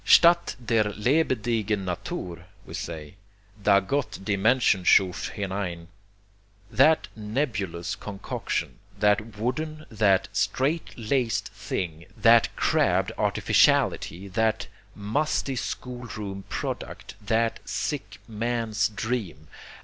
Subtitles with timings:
[0.03, 3.17] "Statt der lebendigen Natur," we say,
[3.61, 5.89] "da Gott die Menschen schuf hinein"
[6.71, 16.45] that nebulous concoction, that wooden, that straight laced thing, that crabbed artificiality, that musty schoolroom
[16.49, 19.47] product, that sick man's dream!